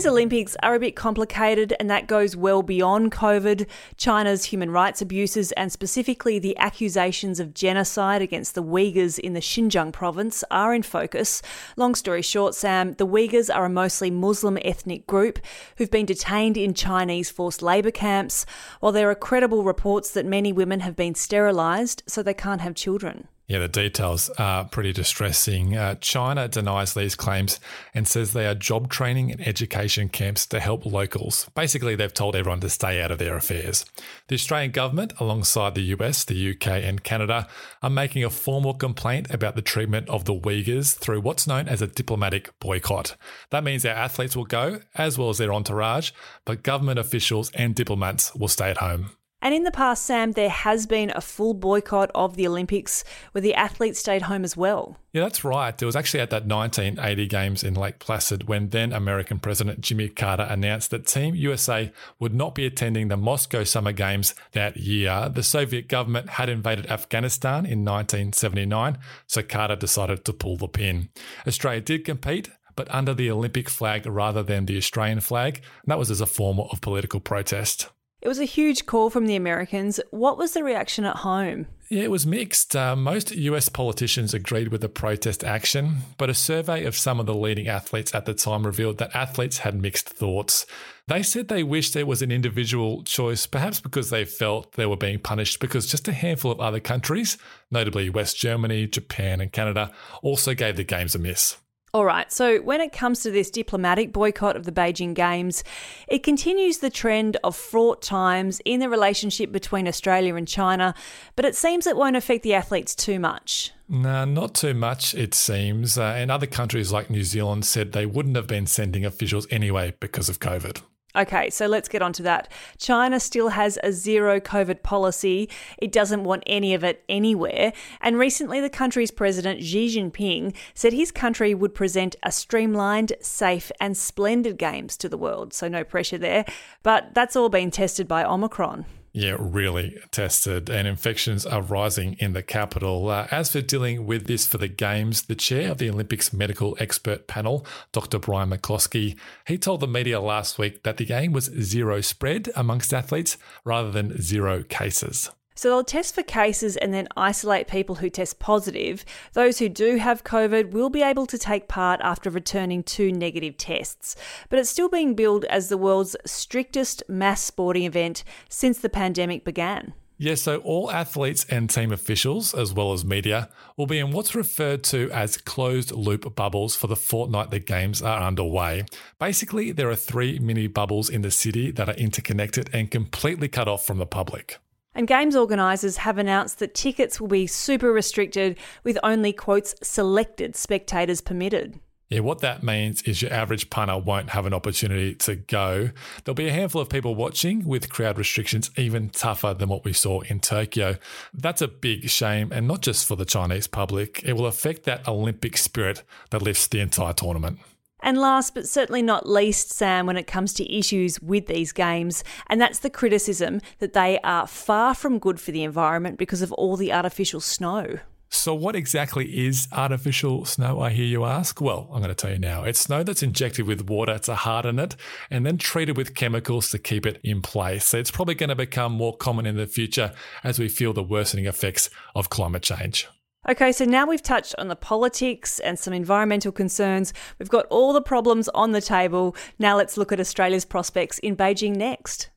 These 0.00 0.06
Olympics 0.06 0.56
are 0.62 0.74
a 0.74 0.80
bit 0.80 0.96
complicated, 0.96 1.74
and 1.78 1.90
that 1.90 2.06
goes 2.06 2.34
well 2.34 2.62
beyond 2.62 3.12
COVID. 3.12 3.66
China's 3.98 4.46
human 4.46 4.70
rights 4.70 5.02
abuses, 5.02 5.52
and 5.52 5.70
specifically 5.70 6.38
the 6.38 6.56
accusations 6.56 7.38
of 7.38 7.52
genocide 7.52 8.22
against 8.22 8.54
the 8.54 8.62
Uyghurs 8.62 9.18
in 9.18 9.34
the 9.34 9.40
Xinjiang 9.40 9.92
province, 9.92 10.42
are 10.50 10.72
in 10.74 10.82
focus. 10.82 11.42
Long 11.76 11.94
story 11.94 12.22
short, 12.22 12.54
Sam, 12.54 12.94
the 12.94 13.06
Uyghurs 13.06 13.54
are 13.54 13.66
a 13.66 13.68
mostly 13.68 14.10
Muslim 14.10 14.56
ethnic 14.64 15.06
group 15.06 15.38
who've 15.76 15.90
been 15.90 16.06
detained 16.06 16.56
in 16.56 16.72
Chinese 16.72 17.28
forced 17.28 17.60
labour 17.60 17.90
camps, 17.90 18.46
while 18.80 18.92
there 18.92 19.10
are 19.10 19.14
credible 19.14 19.64
reports 19.64 20.12
that 20.12 20.24
many 20.24 20.50
women 20.50 20.80
have 20.80 20.96
been 20.96 21.14
sterilised 21.14 22.02
so 22.06 22.22
they 22.22 22.32
can't 22.32 22.62
have 22.62 22.74
children. 22.74 23.28
Yeah, 23.50 23.58
the 23.58 23.66
details 23.66 24.30
are 24.38 24.64
pretty 24.64 24.92
distressing. 24.92 25.76
Uh, 25.76 25.96
China 25.96 26.46
denies 26.46 26.94
these 26.94 27.16
claims 27.16 27.58
and 27.92 28.06
says 28.06 28.32
they 28.32 28.46
are 28.46 28.54
job 28.54 28.88
training 28.88 29.32
and 29.32 29.44
education 29.44 30.08
camps 30.08 30.46
to 30.46 30.60
help 30.60 30.86
locals. 30.86 31.50
Basically, 31.56 31.96
they've 31.96 32.14
told 32.14 32.36
everyone 32.36 32.60
to 32.60 32.70
stay 32.70 33.02
out 33.02 33.10
of 33.10 33.18
their 33.18 33.36
affairs. 33.36 33.84
The 34.28 34.36
Australian 34.36 34.70
government, 34.70 35.14
alongside 35.18 35.74
the 35.74 35.96
US, 35.96 36.22
the 36.22 36.52
UK, 36.52 36.68
and 36.68 37.02
Canada, 37.02 37.48
are 37.82 37.90
making 37.90 38.22
a 38.22 38.30
formal 38.30 38.72
complaint 38.72 39.28
about 39.34 39.56
the 39.56 39.62
treatment 39.62 40.08
of 40.08 40.26
the 40.26 40.34
Uyghurs 40.34 40.96
through 40.96 41.20
what's 41.20 41.48
known 41.48 41.66
as 41.66 41.82
a 41.82 41.88
diplomatic 41.88 42.56
boycott. 42.60 43.16
That 43.50 43.64
means 43.64 43.84
our 43.84 43.90
athletes 43.90 44.36
will 44.36 44.44
go, 44.44 44.78
as 44.94 45.18
well 45.18 45.28
as 45.28 45.38
their 45.38 45.52
entourage, 45.52 46.12
but 46.44 46.62
government 46.62 47.00
officials 47.00 47.50
and 47.56 47.74
diplomats 47.74 48.32
will 48.32 48.46
stay 48.46 48.70
at 48.70 48.76
home. 48.76 49.10
And 49.42 49.54
in 49.54 49.62
the 49.62 49.70
past, 49.70 50.04
Sam, 50.04 50.32
there 50.32 50.50
has 50.50 50.86
been 50.86 51.12
a 51.14 51.20
full 51.20 51.54
boycott 51.54 52.10
of 52.14 52.36
the 52.36 52.46
Olympics 52.46 53.04
where 53.32 53.40
the 53.40 53.54
athletes 53.54 53.98
stayed 53.98 54.22
home 54.22 54.44
as 54.44 54.56
well. 54.56 54.98
Yeah, 55.12 55.22
that's 55.22 55.44
right. 55.44 55.80
It 55.80 55.86
was 55.86 55.96
actually 55.96 56.20
at 56.20 56.30
that 56.30 56.46
1980 56.46 57.26
Games 57.26 57.64
in 57.64 57.74
Lake 57.74 57.98
Placid 57.98 58.48
when 58.48 58.68
then 58.68 58.92
American 58.92 59.38
President 59.38 59.80
Jimmy 59.80 60.08
Carter 60.08 60.46
announced 60.48 60.90
that 60.90 61.06
Team 61.06 61.34
USA 61.34 61.90
would 62.18 62.34
not 62.34 62.54
be 62.54 62.66
attending 62.66 63.08
the 63.08 63.16
Moscow 63.16 63.64
Summer 63.64 63.92
Games 63.92 64.34
that 64.52 64.76
year. 64.76 65.30
The 65.32 65.42
Soviet 65.42 65.88
government 65.88 66.30
had 66.30 66.48
invaded 66.48 66.86
Afghanistan 66.86 67.64
in 67.64 67.84
1979, 67.84 68.98
so 69.26 69.42
Carter 69.42 69.76
decided 69.76 70.24
to 70.26 70.32
pull 70.32 70.58
the 70.58 70.68
pin. 70.68 71.08
Australia 71.46 71.80
did 71.80 72.04
compete, 72.04 72.50
but 72.76 72.92
under 72.94 73.14
the 73.14 73.30
Olympic 73.30 73.68
flag 73.68 74.06
rather 74.06 74.42
than 74.42 74.66
the 74.66 74.76
Australian 74.76 75.20
flag, 75.20 75.56
and 75.56 75.90
that 75.90 75.98
was 75.98 76.10
as 76.10 76.20
a 76.20 76.26
form 76.26 76.60
of 76.60 76.80
political 76.80 77.20
protest. 77.20 77.88
It 78.22 78.28
was 78.28 78.38
a 78.38 78.44
huge 78.44 78.84
call 78.84 79.08
from 79.08 79.26
the 79.26 79.36
Americans. 79.36 79.98
What 80.10 80.36
was 80.36 80.52
the 80.52 80.62
reaction 80.62 81.06
at 81.06 81.16
home? 81.16 81.66
Yeah, 81.88 82.02
it 82.02 82.10
was 82.10 82.26
mixed. 82.26 82.76
Uh, 82.76 82.94
most 82.94 83.32
US 83.32 83.68
politicians 83.68 84.34
agreed 84.34 84.68
with 84.68 84.82
the 84.82 84.88
protest 84.88 85.42
action, 85.42 85.98
but 86.18 86.30
a 86.30 86.34
survey 86.34 86.84
of 86.84 86.96
some 86.96 87.18
of 87.18 87.26
the 87.26 87.34
leading 87.34 87.66
athletes 87.66 88.14
at 88.14 88.26
the 88.26 88.34
time 88.34 88.64
revealed 88.64 88.98
that 88.98 89.16
athletes 89.16 89.58
had 89.58 89.80
mixed 89.80 90.08
thoughts. 90.08 90.66
They 91.08 91.22
said 91.22 91.48
they 91.48 91.64
wished 91.64 91.94
there 91.94 92.06
was 92.06 92.22
an 92.22 92.30
individual 92.30 93.02
choice, 93.02 93.46
perhaps 93.46 93.80
because 93.80 94.10
they 94.10 94.24
felt 94.24 94.72
they 94.72 94.86
were 94.86 94.96
being 94.96 95.18
punished 95.18 95.58
because 95.58 95.86
just 95.86 96.06
a 96.06 96.12
handful 96.12 96.52
of 96.52 96.60
other 96.60 96.78
countries, 96.78 97.38
notably 97.70 98.10
West 98.10 98.38
Germany, 98.38 98.86
Japan, 98.86 99.40
and 99.40 99.50
Canada, 99.50 99.90
also 100.22 100.54
gave 100.54 100.76
the 100.76 100.84
Games 100.84 101.14
a 101.14 101.18
miss. 101.18 101.56
All 101.92 102.04
right, 102.04 102.30
so 102.30 102.58
when 102.58 102.80
it 102.80 102.92
comes 102.92 103.20
to 103.22 103.32
this 103.32 103.50
diplomatic 103.50 104.12
boycott 104.12 104.54
of 104.54 104.64
the 104.64 104.70
Beijing 104.70 105.12
Games, 105.12 105.64
it 106.06 106.22
continues 106.22 106.78
the 106.78 106.90
trend 106.90 107.36
of 107.42 107.56
fraught 107.56 108.00
times 108.00 108.60
in 108.64 108.78
the 108.78 108.88
relationship 108.88 109.50
between 109.50 109.88
Australia 109.88 110.36
and 110.36 110.46
China, 110.46 110.94
but 111.34 111.44
it 111.44 111.56
seems 111.56 111.88
it 111.88 111.96
won't 111.96 112.14
affect 112.14 112.44
the 112.44 112.54
athletes 112.54 112.94
too 112.94 113.18
much. 113.18 113.72
No, 113.88 114.24
not 114.24 114.54
too 114.54 114.72
much, 114.72 115.16
it 115.16 115.34
seems. 115.34 115.98
Uh, 115.98 116.14
and 116.16 116.30
other 116.30 116.46
countries 116.46 116.92
like 116.92 117.10
New 117.10 117.24
Zealand 117.24 117.64
said 117.64 117.90
they 117.90 118.06
wouldn't 118.06 118.36
have 118.36 118.46
been 118.46 118.68
sending 118.68 119.04
officials 119.04 119.48
anyway 119.50 119.94
because 119.98 120.28
of 120.28 120.38
COVID. 120.38 120.82
Okay, 121.16 121.50
so 121.50 121.66
let's 121.66 121.88
get 121.88 122.02
on 122.02 122.12
to 122.14 122.22
that. 122.22 122.52
China 122.78 123.18
still 123.18 123.48
has 123.48 123.78
a 123.82 123.92
zero 123.92 124.38
COVID 124.38 124.82
policy. 124.82 125.48
It 125.78 125.90
doesn't 125.90 126.22
want 126.22 126.44
any 126.46 126.72
of 126.72 126.84
it 126.84 127.02
anywhere. 127.08 127.72
And 128.00 128.18
recently, 128.18 128.60
the 128.60 128.70
country's 128.70 129.10
president, 129.10 129.62
Xi 129.64 129.88
Jinping, 129.88 130.54
said 130.72 130.92
his 130.92 131.10
country 131.10 131.52
would 131.52 131.74
present 131.74 132.14
a 132.22 132.30
streamlined, 132.30 133.12
safe, 133.20 133.72
and 133.80 133.96
splendid 133.96 134.56
games 134.56 134.96
to 134.98 135.08
the 135.08 135.18
world. 135.18 135.52
So, 135.52 135.66
no 135.66 135.82
pressure 135.82 136.18
there. 136.18 136.44
But 136.84 137.12
that's 137.12 137.34
all 137.34 137.48
been 137.48 137.72
tested 137.72 138.06
by 138.06 138.24
Omicron. 138.24 138.84
Yeah, 139.12 139.36
really 139.40 139.98
tested, 140.12 140.70
and 140.70 140.86
infections 140.86 141.44
are 141.44 141.62
rising 141.62 142.14
in 142.20 142.32
the 142.32 142.44
capital. 142.44 143.08
Uh, 143.08 143.26
as 143.32 143.50
for 143.50 143.60
dealing 143.60 144.06
with 144.06 144.26
this 144.26 144.46
for 144.46 144.58
the 144.58 144.68
Games, 144.68 145.22
the 145.22 145.34
chair 145.34 145.72
of 145.72 145.78
the 145.78 145.90
Olympics 145.90 146.32
medical 146.32 146.76
expert 146.78 147.26
panel, 147.26 147.66
Dr. 147.90 148.20
Brian 148.20 148.50
McCloskey, 148.50 149.18
he 149.48 149.58
told 149.58 149.80
the 149.80 149.88
media 149.88 150.20
last 150.20 150.58
week 150.58 150.84
that 150.84 150.96
the 150.96 151.04
game 151.04 151.32
was 151.32 151.46
zero 151.60 152.00
spread 152.00 152.50
amongst 152.54 152.94
athletes 152.94 153.36
rather 153.64 153.90
than 153.90 154.22
zero 154.22 154.62
cases. 154.62 155.30
So 155.60 155.68
they'll 155.68 155.84
test 155.84 156.14
for 156.14 156.22
cases 156.22 156.78
and 156.78 156.94
then 156.94 157.06
isolate 157.18 157.68
people 157.68 157.96
who 157.96 158.08
test 158.08 158.38
positive. 158.38 159.04
Those 159.34 159.58
who 159.58 159.68
do 159.68 159.96
have 159.96 160.24
COVID 160.24 160.70
will 160.70 160.88
be 160.88 161.02
able 161.02 161.26
to 161.26 161.36
take 161.36 161.68
part 161.68 162.00
after 162.02 162.30
returning 162.30 162.82
two 162.82 163.12
negative 163.12 163.58
tests. 163.58 164.16
But 164.48 164.58
it's 164.58 164.70
still 164.70 164.88
being 164.88 165.12
billed 165.12 165.44
as 165.44 165.68
the 165.68 165.76
world's 165.76 166.16
strictest 166.24 167.02
mass 167.10 167.42
sporting 167.42 167.82
event 167.82 168.24
since 168.48 168.78
the 168.78 168.88
pandemic 168.88 169.44
began. 169.44 169.92
Yeah, 170.16 170.36
so 170.36 170.60
all 170.60 170.90
athletes 170.90 171.44
and 171.50 171.68
team 171.68 171.92
officials, 171.92 172.54
as 172.54 172.72
well 172.72 172.94
as 172.94 173.04
media, 173.04 173.50
will 173.76 173.84
be 173.84 173.98
in 173.98 174.12
what's 174.12 174.34
referred 174.34 174.82
to 174.84 175.10
as 175.10 175.36
closed 175.36 175.92
loop 175.92 176.34
bubbles 176.34 176.74
for 176.74 176.86
the 176.86 176.96
fortnight 176.96 177.50
the 177.50 177.58
games 177.58 178.00
are 178.00 178.22
underway. 178.22 178.86
Basically, 179.18 179.72
there 179.72 179.90
are 179.90 179.94
three 179.94 180.38
mini 180.38 180.68
bubbles 180.68 181.10
in 181.10 181.20
the 181.20 181.30
city 181.30 181.70
that 181.72 181.90
are 181.90 181.96
interconnected 181.96 182.70
and 182.72 182.90
completely 182.90 183.48
cut 183.48 183.68
off 183.68 183.84
from 183.84 183.98
the 183.98 184.06
public. 184.06 184.58
And 184.94 185.06
Games 185.06 185.36
organisers 185.36 185.98
have 185.98 186.18
announced 186.18 186.58
that 186.58 186.74
tickets 186.74 187.20
will 187.20 187.28
be 187.28 187.46
super 187.46 187.92
restricted 187.92 188.58
with 188.82 188.98
only, 189.02 189.32
quotes, 189.32 189.74
selected 189.82 190.56
spectators 190.56 191.20
permitted. 191.20 191.78
Yeah, 192.08 192.20
what 192.20 192.40
that 192.40 192.64
means 192.64 193.02
is 193.02 193.22
your 193.22 193.32
average 193.32 193.70
punter 193.70 193.96
won't 193.96 194.30
have 194.30 194.44
an 194.44 194.52
opportunity 194.52 195.14
to 195.14 195.36
go. 195.36 195.90
There'll 196.24 196.34
be 196.34 196.48
a 196.48 196.52
handful 196.52 196.82
of 196.82 196.88
people 196.88 197.14
watching 197.14 197.64
with 197.64 197.88
crowd 197.88 198.18
restrictions 198.18 198.68
even 198.76 199.10
tougher 199.10 199.54
than 199.54 199.68
what 199.68 199.84
we 199.84 199.92
saw 199.92 200.22
in 200.22 200.40
Tokyo. 200.40 200.96
That's 201.32 201.62
a 201.62 201.68
big 201.68 202.10
shame, 202.10 202.50
and 202.50 202.66
not 202.66 202.80
just 202.80 203.06
for 203.06 203.14
the 203.14 203.24
Chinese 203.24 203.68
public. 203.68 204.24
It 204.24 204.32
will 204.32 204.46
affect 204.46 204.82
that 204.84 205.06
Olympic 205.06 205.56
spirit 205.56 206.02
that 206.30 206.42
lifts 206.42 206.66
the 206.66 206.80
entire 206.80 207.12
tournament. 207.12 207.60
And 208.02 208.18
last 208.18 208.54
but 208.54 208.68
certainly 208.68 209.02
not 209.02 209.28
least, 209.28 209.70
Sam, 209.70 210.06
when 210.06 210.16
it 210.16 210.26
comes 210.26 210.52
to 210.54 210.72
issues 210.72 211.20
with 211.20 211.46
these 211.46 211.72
games, 211.72 212.24
and 212.48 212.60
that's 212.60 212.80
the 212.80 212.90
criticism 212.90 213.60
that 213.78 213.92
they 213.92 214.18
are 214.24 214.46
far 214.46 214.94
from 214.94 215.18
good 215.18 215.40
for 215.40 215.52
the 215.52 215.64
environment 215.64 216.18
because 216.18 216.42
of 216.42 216.52
all 216.52 216.76
the 216.76 216.92
artificial 216.92 217.40
snow. 217.40 217.98
So, 218.32 218.54
what 218.54 218.76
exactly 218.76 219.46
is 219.46 219.66
artificial 219.72 220.44
snow, 220.44 220.80
I 220.80 220.90
hear 220.90 221.04
you 221.04 221.24
ask? 221.24 221.60
Well, 221.60 221.88
I'm 221.92 222.00
going 222.00 222.10
to 222.10 222.14
tell 222.14 222.30
you 222.30 222.38
now. 222.38 222.62
It's 222.62 222.78
snow 222.78 223.02
that's 223.02 223.24
injected 223.24 223.66
with 223.66 223.90
water 223.90 224.20
to 224.20 224.36
harden 224.36 224.78
it 224.78 224.94
and 225.30 225.44
then 225.44 225.58
treated 225.58 225.96
with 225.96 226.14
chemicals 226.14 226.70
to 226.70 226.78
keep 226.78 227.06
it 227.06 227.18
in 227.24 227.42
place. 227.42 227.86
So, 227.86 227.98
it's 227.98 228.12
probably 228.12 228.36
going 228.36 228.50
to 228.50 228.54
become 228.54 228.92
more 228.92 229.16
common 229.16 229.46
in 229.46 229.56
the 229.56 229.66
future 229.66 230.12
as 230.44 230.60
we 230.60 230.68
feel 230.68 230.92
the 230.92 231.02
worsening 231.02 231.46
effects 231.46 231.90
of 232.14 232.30
climate 232.30 232.62
change. 232.62 233.08
Okay, 233.48 233.72
so 233.72 233.86
now 233.86 234.06
we've 234.06 234.22
touched 234.22 234.54
on 234.58 234.68
the 234.68 234.76
politics 234.76 235.60
and 235.60 235.78
some 235.78 235.94
environmental 235.94 236.52
concerns. 236.52 237.14
We've 237.38 237.48
got 237.48 237.66
all 237.66 237.94
the 237.94 238.02
problems 238.02 238.48
on 238.50 238.72
the 238.72 238.82
table. 238.82 239.34
Now 239.58 239.78
let's 239.78 239.96
look 239.96 240.12
at 240.12 240.20
Australia's 240.20 240.66
prospects 240.66 241.18
in 241.20 241.36
Beijing 241.36 241.74
next. 241.74 242.28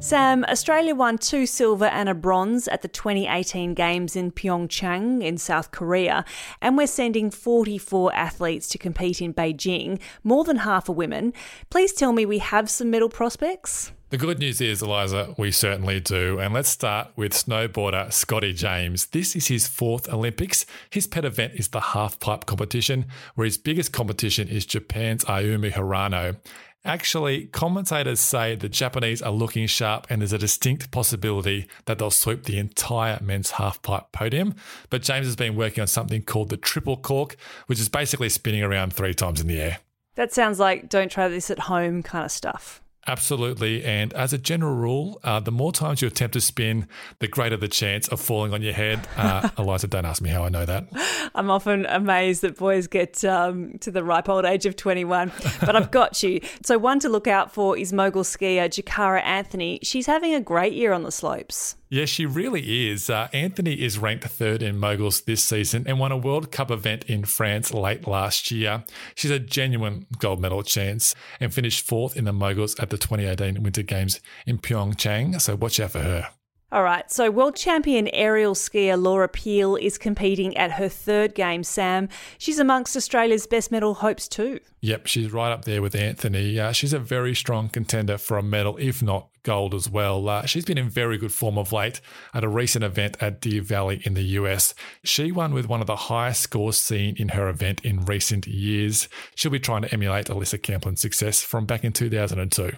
Sam, 0.00 0.44
Australia 0.48 0.94
won 0.94 1.18
two 1.18 1.46
silver 1.46 1.84
and 1.84 2.08
a 2.08 2.14
bronze 2.14 2.66
at 2.66 2.82
the 2.82 2.88
2018 2.88 3.74
Games 3.74 4.16
in 4.16 4.32
Pyeongchang 4.32 5.22
in 5.22 5.38
South 5.38 5.70
Korea, 5.70 6.24
and 6.60 6.76
we're 6.76 6.86
sending 6.88 7.30
44 7.30 8.14
athletes 8.14 8.66
to 8.68 8.78
compete 8.78 9.22
in 9.22 9.32
Beijing, 9.32 10.00
more 10.24 10.42
than 10.42 10.56
half 10.56 10.88
are 10.88 10.92
women. 10.92 11.32
Please 11.70 11.92
tell 11.92 12.12
me 12.12 12.26
we 12.26 12.38
have 12.38 12.68
some 12.68 12.90
medal 12.90 13.08
prospects? 13.08 13.92
The 14.12 14.18
good 14.18 14.40
news 14.40 14.60
is, 14.60 14.82
Eliza, 14.82 15.34
we 15.38 15.50
certainly 15.50 15.98
do. 15.98 16.38
And 16.38 16.52
let's 16.52 16.68
start 16.68 17.08
with 17.16 17.32
snowboarder 17.32 18.12
Scotty 18.12 18.52
James. 18.52 19.06
This 19.06 19.34
is 19.34 19.46
his 19.46 19.66
fourth 19.66 20.06
Olympics. 20.12 20.66
His 20.90 21.06
pet 21.06 21.24
event 21.24 21.54
is 21.54 21.68
the 21.68 21.80
halfpipe 21.80 22.44
competition, 22.44 23.06
where 23.36 23.46
his 23.46 23.56
biggest 23.56 23.94
competition 23.94 24.48
is 24.48 24.66
Japan's 24.66 25.24
Ayumu 25.24 25.72
Hirano. 25.72 26.36
Actually, 26.84 27.46
commentators 27.46 28.20
say 28.20 28.54
the 28.54 28.68
Japanese 28.68 29.22
are 29.22 29.32
looking 29.32 29.66
sharp 29.66 30.06
and 30.10 30.20
there's 30.20 30.34
a 30.34 30.38
distinct 30.38 30.90
possibility 30.90 31.66
that 31.86 31.98
they'll 31.98 32.10
sweep 32.10 32.44
the 32.44 32.58
entire 32.58 33.18
men's 33.22 33.52
halfpipe 33.52 34.12
podium. 34.12 34.54
But 34.90 35.00
James 35.00 35.24
has 35.24 35.36
been 35.36 35.56
working 35.56 35.80
on 35.80 35.88
something 35.88 36.20
called 36.20 36.50
the 36.50 36.58
triple 36.58 36.98
cork, 36.98 37.36
which 37.66 37.80
is 37.80 37.88
basically 37.88 38.28
spinning 38.28 38.62
around 38.62 38.92
three 38.92 39.14
times 39.14 39.40
in 39.40 39.46
the 39.46 39.58
air. 39.58 39.78
That 40.16 40.34
sounds 40.34 40.60
like 40.60 40.90
don't 40.90 41.10
try 41.10 41.28
this 41.28 41.50
at 41.50 41.60
home 41.60 42.02
kind 42.02 42.26
of 42.26 42.30
stuff. 42.30 42.81
Absolutely. 43.06 43.84
And 43.84 44.12
as 44.12 44.32
a 44.32 44.38
general 44.38 44.74
rule, 44.74 45.20
uh, 45.24 45.40
the 45.40 45.50
more 45.50 45.72
times 45.72 46.00
you 46.00 46.08
attempt 46.08 46.34
to 46.34 46.40
spin, 46.40 46.86
the 47.18 47.26
greater 47.26 47.56
the 47.56 47.68
chance 47.68 48.06
of 48.08 48.20
falling 48.20 48.54
on 48.54 48.62
your 48.62 48.72
head. 48.72 49.06
Uh, 49.16 49.48
Eliza, 49.58 49.88
don't 49.88 50.04
ask 50.04 50.22
me 50.22 50.30
how 50.30 50.44
I 50.44 50.48
know 50.48 50.64
that. 50.64 50.86
I'm 51.34 51.50
often 51.50 51.86
amazed 51.86 52.42
that 52.42 52.56
boys 52.56 52.86
get 52.86 53.24
um, 53.24 53.78
to 53.80 53.90
the 53.90 54.04
ripe 54.04 54.28
old 54.28 54.44
age 54.44 54.66
of 54.66 54.76
21, 54.76 55.32
but 55.60 55.74
I've 55.74 55.90
got 55.90 56.22
you. 56.22 56.40
So, 56.64 56.78
one 56.78 57.00
to 57.00 57.08
look 57.08 57.26
out 57.26 57.52
for 57.52 57.76
is 57.76 57.92
mogul 57.92 58.22
skier 58.22 58.68
Jakara 58.68 59.22
Anthony. 59.24 59.80
She's 59.82 60.06
having 60.06 60.34
a 60.34 60.40
great 60.40 60.72
year 60.72 60.92
on 60.92 61.02
the 61.02 61.12
slopes. 61.12 61.76
Yeah, 61.92 62.06
she 62.06 62.24
really 62.24 62.88
is. 62.88 63.10
Uh, 63.10 63.28
Anthony 63.34 63.74
is 63.74 63.98
ranked 63.98 64.24
third 64.24 64.62
in 64.62 64.78
moguls 64.78 65.20
this 65.20 65.44
season 65.44 65.84
and 65.86 66.00
won 66.00 66.10
a 66.10 66.16
World 66.16 66.50
Cup 66.50 66.70
event 66.70 67.04
in 67.04 67.26
France 67.26 67.74
late 67.74 68.06
last 68.08 68.50
year. 68.50 68.84
She's 69.14 69.30
a 69.30 69.38
genuine 69.38 70.06
gold 70.18 70.40
medal 70.40 70.62
chance 70.62 71.14
and 71.38 71.52
finished 71.52 71.86
fourth 71.86 72.16
in 72.16 72.24
the 72.24 72.32
moguls 72.32 72.80
at 72.80 72.88
the 72.88 72.96
2018 72.96 73.62
Winter 73.62 73.82
Games 73.82 74.20
in 74.46 74.56
Pyeongchang. 74.56 75.38
So 75.38 75.54
watch 75.54 75.78
out 75.80 75.90
for 75.90 76.00
her. 76.00 76.30
All 76.72 76.82
right, 76.82 77.10
so 77.12 77.30
world 77.30 77.54
champion 77.54 78.08
aerial 78.14 78.54
skier 78.54 79.00
Laura 79.00 79.28
Peel 79.28 79.76
is 79.76 79.98
competing 79.98 80.56
at 80.56 80.72
her 80.72 80.88
third 80.88 81.34
game, 81.34 81.64
Sam. 81.64 82.08
She's 82.38 82.58
amongst 82.58 82.96
Australia's 82.96 83.46
best 83.46 83.70
medal 83.70 83.92
hopes 83.92 84.26
too. 84.26 84.58
Yep, 84.80 85.06
she's 85.06 85.34
right 85.34 85.52
up 85.52 85.66
there 85.66 85.82
with 85.82 85.94
Anthony. 85.94 86.58
Uh, 86.58 86.72
she's 86.72 86.94
a 86.94 86.98
very 86.98 87.34
strong 87.34 87.68
contender 87.68 88.16
for 88.16 88.38
a 88.38 88.42
medal, 88.42 88.78
if 88.78 89.02
not 89.02 89.28
gold 89.42 89.74
as 89.74 89.90
well. 89.90 90.26
Uh, 90.26 90.46
she's 90.46 90.64
been 90.64 90.78
in 90.78 90.88
very 90.88 91.18
good 91.18 91.30
form 91.30 91.58
of 91.58 91.72
late 91.72 92.00
at 92.32 92.42
a 92.42 92.48
recent 92.48 92.84
event 92.84 93.18
at 93.20 93.42
Deer 93.42 93.60
Valley 93.60 94.00
in 94.04 94.14
the 94.14 94.22
US. 94.22 94.74
She 95.04 95.30
won 95.30 95.52
with 95.52 95.68
one 95.68 95.82
of 95.82 95.86
the 95.86 95.96
highest 95.96 96.40
scores 96.40 96.78
seen 96.78 97.16
in 97.18 97.28
her 97.30 97.50
event 97.50 97.82
in 97.84 98.06
recent 98.06 98.46
years. 98.46 99.10
She'll 99.34 99.52
be 99.52 99.60
trying 99.60 99.82
to 99.82 99.92
emulate 99.92 100.28
Alyssa 100.28 100.58
Camplin's 100.58 101.02
success 101.02 101.42
from 101.42 101.66
back 101.66 101.84
in 101.84 101.92
2002. 101.92 102.72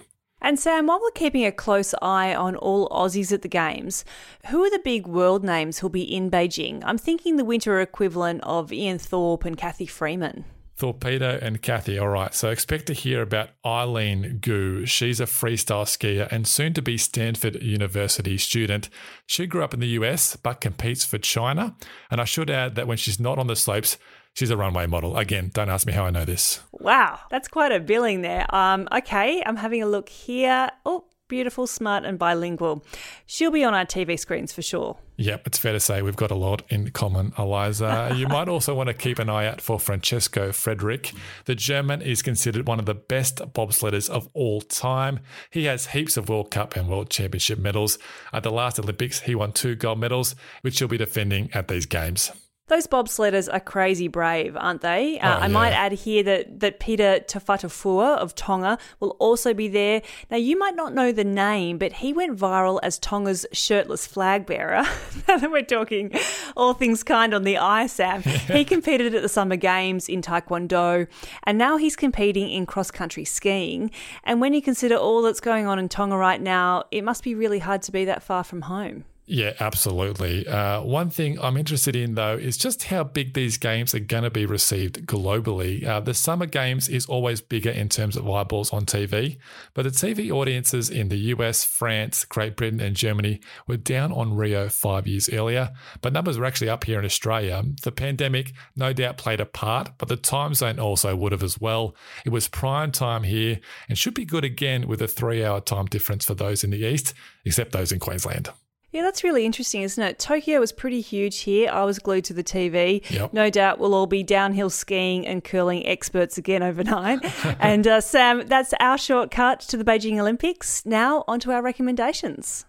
And 0.44 0.58
Sam, 0.58 0.88
while 0.88 1.00
we're 1.00 1.10
keeping 1.12 1.46
a 1.46 1.50
close 1.50 1.94
eye 2.02 2.34
on 2.34 2.54
all 2.54 2.86
Aussies 2.90 3.32
at 3.32 3.40
the 3.40 3.48
Games, 3.48 4.04
who 4.48 4.62
are 4.62 4.68
the 4.68 4.78
big 4.78 5.06
world 5.06 5.42
names 5.42 5.78
who'll 5.78 5.88
be 5.88 6.02
in 6.02 6.30
Beijing? 6.30 6.82
I'm 6.84 6.98
thinking 6.98 7.36
the 7.36 7.46
winter 7.46 7.80
equivalent 7.80 8.42
of 8.44 8.70
Ian 8.70 8.98
Thorpe 8.98 9.46
and 9.46 9.56
Cathy 9.56 9.86
Freeman. 9.86 10.44
Thorpedo 10.78 11.40
and 11.40 11.62
Cathy. 11.62 11.98
All 11.98 12.08
right. 12.08 12.34
So 12.34 12.50
expect 12.50 12.84
to 12.88 12.92
hear 12.92 13.22
about 13.22 13.52
Eileen 13.64 14.36
Gu. 14.42 14.84
She's 14.84 15.18
a 15.18 15.24
freestyle 15.24 15.86
skier 15.86 16.30
and 16.30 16.46
soon 16.46 16.74
to 16.74 16.82
be 16.82 16.98
Stanford 16.98 17.62
University 17.62 18.36
student. 18.36 18.90
She 19.26 19.46
grew 19.46 19.64
up 19.64 19.72
in 19.72 19.80
the 19.80 19.96
US 20.00 20.36
but 20.36 20.60
competes 20.60 21.06
for 21.06 21.16
China. 21.16 21.74
And 22.10 22.20
I 22.20 22.24
should 22.24 22.50
add 22.50 22.74
that 22.74 22.86
when 22.86 22.98
she's 22.98 23.18
not 23.18 23.38
on 23.38 23.46
the 23.46 23.56
slopes, 23.56 23.96
She's 24.34 24.50
a 24.50 24.56
runway 24.56 24.86
model. 24.86 25.16
Again, 25.16 25.52
don't 25.54 25.68
ask 25.68 25.86
me 25.86 25.92
how 25.92 26.06
I 26.06 26.10
know 26.10 26.24
this. 26.24 26.60
Wow, 26.84 27.18
that's 27.30 27.48
quite 27.48 27.72
a 27.72 27.80
billing 27.80 28.20
there. 28.20 28.44
Um, 28.54 28.88
okay, 28.92 29.42
I'm 29.46 29.56
having 29.56 29.82
a 29.82 29.86
look 29.86 30.10
here. 30.10 30.68
Oh, 30.84 31.06
beautiful, 31.28 31.66
smart, 31.66 32.04
and 32.04 32.18
bilingual. 32.18 32.84
She'll 33.24 33.50
be 33.50 33.64
on 33.64 33.72
our 33.72 33.86
TV 33.86 34.18
screens 34.18 34.52
for 34.52 34.60
sure. 34.60 34.98
Yep, 35.16 35.46
it's 35.46 35.56
fair 35.56 35.72
to 35.72 35.80
say 35.80 36.02
we've 36.02 36.14
got 36.14 36.30
a 36.30 36.34
lot 36.34 36.60
in 36.68 36.90
common, 36.90 37.32
Eliza. 37.38 38.12
you 38.16 38.28
might 38.28 38.50
also 38.50 38.74
want 38.74 38.88
to 38.88 38.92
keep 38.92 39.18
an 39.18 39.30
eye 39.30 39.46
out 39.46 39.62
for 39.62 39.80
Francesco 39.80 40.52
Friedrich. 40.52 41.14
The 41.46 41.54
German 41.54 42.02
is 42.02 42.20
considered 42.20 42.66
one 42.66 42.78
of 42.78 42.84
the 42.84 42.94
best 42.94 43.38
bobsledders 43.38 44.10
of 44.10 44.28
all 44.34 44.60
time. 44.60 45.20
He 45.48 45.64
has 45.64 45.86
heaps 45.86 46.18
of 46.18 46.28
World 46.28 46.50
Cup 46.50 46.76
and 46.76 46.86
World 46.86 47.08
Championship 47.08 47.58
medals. 47.58 47.96
At 48.30 48.42
the 48.42 48.52
last 48.52 48.78
Olympics, 48.78 49.20
he 49.20 49.34
won 49.34 49.52
two 49.52 49.74
gold 49.74 50.00
medals, 50.00 50.34
which 50.60 50.78
he'll 50.80 50.88
be 50.88 50.98
defending 50.98 51.48
at 51.54 51.68
these 51.68 51.86
games. 51.86 52.30
Those 52.68 52.87
bobsledders 52.87 53.52
are 53.52 53.61
crazy 53.61 54.09
brave, 54.09 54.56
aren't 54.56 54.80
they? 54.80 55.21
Uh, 55.21 55.37
Oh, 55.37 55.40
I 55.40 55.49
might 55.49 55.73
add 55.73 55.92
here 55.92 56.23
that, 56.23 56.61
that 56.61 56.80
Pita 56.80 57.23
Taufatofua 57.28 58.16
of 58.16 58.35
Tonga 58.35 58.78
will 59.00 59.16
also 59.18 59.52
be 59.52 59.68
there. 59.68 60.00
Now, 60.30 60.38
you 60.38 60.59
might 60.59 60.75
not 60.75 60.94
know 60.94 61.12
the 61.12 61.25
name, 61.25 61.76
but 61.76 61.94
he 61.94 62.14
went 62.14 62.38
viral 62.38 62.80
as 62.83 62.99
Tonga's 62.99 63.44
shirtless 63.52 64.06
flag 64.06 64.47
bearer. 64.47 64.83
now 65.28 65.37
that 65.37 65.50
we're 65.50 65.61
talking 65.61 66.11
all 66.56 66.73
things 66.73 67.02
kind 67.02 67.35
on 67.35 67.42
the 67.42 67.59
ice, 67.59 67.92
Sam. 67.94 68.23
he 68.23 68.64
competed 68.64 69.14
at 69.14 69.21
the 69.21 69.28
Summer 69.28 69.56
Games 69.56 70.09
in 70.09 70.23
Taekwondo, 70.23 71.06
and 71.42 71.59
now 71.59 71.76
he's 71.76 71.97
competing 71.97 72.49
in 72.49 72.64
cross 72.64 72.90
country 72.90 73.26
skiing. 73.26 73.90
And 74.23 74.40
when 74.40 74.54
you 74.54 74.62
consider 74.62 74.97
all 74.97 75.21
that's 75.21 75.40
going 75.40 75.66
on 75.66 75.78
in 75.78 75.90
Tonga 75.90 76.16
right 76.16 76.40
now, 76.40 76.85
it 76.90 77.04
must 77.04 77.25
be 77.25 77.35
really 77.35 77.59
hard 77.59 77.83
to 77.83 77.92
be 77.92 78.06
that 78.06 78.23
far 78.23 78.42
from 78.42 78.62
home. 78.62 79.04
Yeah, 79.26 79.54
absolutely. 79.58 80.46
Uh, 80.46 80.82
one 80.82 81.08
thing 81.08 81.40
I'm 81.40 81.56
interested 81.56 81.96
in, 81.96 82.14
though, 82.14 82.36
is 82.36 82.58
just 82.58 82.84
how 82.84 83.04
big 83.04 83.32
these 83.32 83.56
games 83.56 83.94
are 83.94 84.00
going 84.00 84.24
to 84.24 84.30
be 84.30 84.44
received 84.44 85.06
globally. 85.06 85.82
Uh, 85.82 86.00
the 86.00 86.12
Summer 86.12 86.44
Games 86.44 86.90
is 86.90 87.06
always 87.06 87.40
bigger 87.40 87.70
in 87.70 87.88
terms 87.88 88.16
of 88.16 88.28
eyeballs 88.28 88.70
on 88.70 88.84
TV, 88.84 89.38
but 89.72 89.84
the 89.84 89.90
TV 89.90 90.30
audiences 90.30 90.90
in 90.90 91.08
the 91.08 91.16
US, 91.16 91.64
France, 91.64 92.26
Great 92.26 92.54
Britain, 92.54 92.80
and 92.80 92.94
Germany 92.94 93.40
were 93.66 93.78
down 93.78 94.12
on 94.12 94.36
Rio 94.36 94.68
five 94.68 95.06
years 95.06 95.30
earlier, 95.30 95.72
but 96.02 96.12
numbers 96.12 96.36
were 96.36 96.44
actually 96.44 96.68
up 96.68 96.84
here 96.84 96.98
in 96.98 97.06
Australia. 97.06 97.62
The 97.82 97.92
pandemic 97.92 98.52
no 98.76 98.92
doubt 98.92 99.16
played 99.16 99.40
a 99.40 99.46
part, 99.46 99.92
but 99.96 100.08
the 100.08 100.16
time 100.16 100.52
zone 100.52 100.78
also 100.78 101.16
would 101.16 101.32
have 101.32 101.42
as 101.42 101.58
well. 101.58 101.96
It 102.26 102.30
was 102.30 102.46
prime 102.48 102.92
time 102.92 103.22
here 103.22 103.60
and 103.88 103.96
should 103.96 104.14
be 104.14 104.26
good 104.26 104.44
again 104.44 104.86
with 104.86 105.00
a 105.00 105.08
three 105.08 105.42
hour 105.42 105.62
time 105.62 105.86
difference 105.86 106.26
for 106.26 106.34
those 106.34 106.62
in 106.62 106.68
the 106.68 106.84
East, 106.84 107.14
except 107.46 107.72
those 107.72 107.90
in 107.90 108.00
Queensland. 108.00 108.50
Yeah, 108.94 109.02
that's 109.02 109.24
really 109.24 109.44
interesting, 109.44 109.82
isn't 109.82 110.00
it? 110.04 110.20
Tokyo 110.20 110.60
was 110.60 110.70
pretty 110.70 111.00
huge 111.00 111.40
here. 111.40 111.68
I 111.68 111.82
was 111.82 111.98
glued 111.98 112.26
to 112.26 112.32
the 112.32 112.44
TV. 112.44 113.02
Yep. 113.10 113.32
No 113.32 113.50
doubt 113.50 113.80
we'll 113.80 113.92
all 113.92 114.06
be 114.06 114.22
downhill 114.22 114.70
skiing 114.70 115.26
and 115.26 115.42
curling 115.42 115.84
experts 115.84 116.38
again 116.38 116.62
overnight. 116.62 117.18
and 117.58 117.88
uh, 117.88 118.00
Sam, 118.00 118.46
that's 118.46 118.72
our 118.78 118.96
shortcut 118.96 119.58
to 119.62 119.76
the 119.76 119.82
Beijing 119.84 120.20
Olympics. 120.20 120.86
Now, 120.86 121.24
on 121.26 121.40
to 121.40 121.50
our 121.50 121.60
recommendations. 121.60 122.66